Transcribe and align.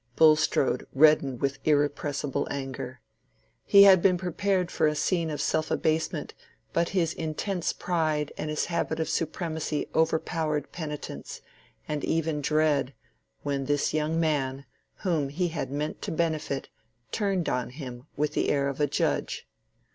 Bulstrode 0.15 0.87
reddened 0.95 1.41
with 1.41 1.59
irrepressible 1.63 2.47
anger. 2.49 3.01
He 3.63 3.83
had 3.83 4.01
been 4.01 4.17
prepared 4.17 4.71
for 4.71 4.87
a 4.87 4.95
scene 4.95 5.29
of 5.29 5.39
self 5.39 5.69
abasement, 5.69 6.33
but 6.73 6.89
his 6.89 7.13
intense 7.13 7.71
pride 7.71 8.33
and 8.35 8.49
his 8.49 8.65
habit 8.65 8.99
of 8.99 9.07
supremacy 9.07 9.87
overpowered 9.93 10.71
penitence, 10.71 11.41
and 11.87 12.03
even 12.03 12.41
dread, 12.41 12.95
when 13.43 13.65
this 13.65 13.93
young 13.93 14.19
man, 14.19 14.65
whom 15.03 15.29
he 15.29 15.49
had 15.49 15.69
meant 15.69 16.01
to 16.01 16.11
benefit, 16.11 16.69
turned 17.11 17.47
on 17.47 17.69
him 17.69 18.07
with 18.17 18.33
the 18.33 18.49
air 18.49 18.69
of 18.69 18.81
a 18.81 18.87
judge. 18.87 19.47